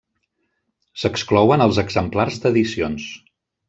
[1.03, 3.11] S'exclouen els exemplars d'edicions.